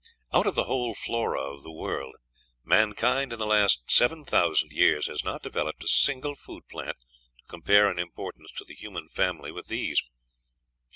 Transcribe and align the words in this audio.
Out 0.33 0.47
of 0.47 0.55
the 0.55 0.63
whole 0.63 0.95
flora 0.95 1.41
of 1.43 1.61
the 1.61 1.69
world 1.71 2.15
mankind 2.63 3.31
in 3.31 3.37
the 3.37 3.45
last 3.45 3.83
seven 3.91 4.25
thousand 4.25 4.71
years 4.71 5.05
has 5.05 5.23
not 5.23 5.43
developed 5.43 5.83
a 5.83 5.87
single 5.87 6.33
food 6.33 6.67
plant 6.67 6.97
to 6.97 7.43
compare 7.47 7.87
in 7.91 7.99
importance 7.99 8.51
to 8.53 8.65
the 8.65 8.73
human 8.73 9.09
family 9.09 9.51
with 9.51 9.67
these. 9.67 10.01